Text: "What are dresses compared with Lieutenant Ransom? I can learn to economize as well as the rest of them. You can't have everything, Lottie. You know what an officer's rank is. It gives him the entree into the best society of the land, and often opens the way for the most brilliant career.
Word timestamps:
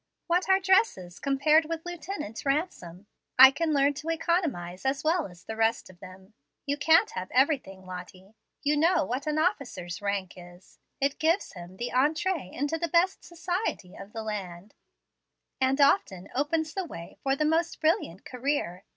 "What 0.25 0.49
are 0.49 0.59
dresses 0.59 1.19
compared 1.19 1.65
with 1.65 1.85
Lieutenant 1.85 2.43
Ransom? 2.43 3.05
I 3.37 3.51
can 3.51 3.71
learn 3.71 3.93
to 3.93 4.09
economize 4.09 4.83
as 4.83 5.03
well 5.03 5.27
as 5.27 5.43
the 5.43 5.55
rest 5.55 5.91
of 5.91 5.99
them. 5.99 6.33
You 6.65 6.75
can't 6.75 7.11
have 7.11 7.29
everything, 7.29 7.85
Lottie. 7.85 8.33
You 8.63 8.77
know 8.77 9.05
what 9.05 9.27
an 9.27 9.37
officer's 9.37 10.01
rank 10.01 10.33
is. 10.35 10.79
It 10.99 11.19
gives 11.19 11.53
him 11.53 11.77
the 11.77 11.91
entree 11.91 12.49
into 12.51 12.79
the 12.79 12.87
best 12.89 13.23
society 13.23 13.95
of 13.95 14.11
the 14.11 14.23
land, 14.23 14.73
and 15.59 15.79
often 15.79 16.29
opens 16.33 16.73
the 16.73 16.85
way 16.85 17.19
for 17.21 17.35
the 17.35 17.45
most 17.45 17.79
brilliant 17.79 18.25
career. 18.25 18.85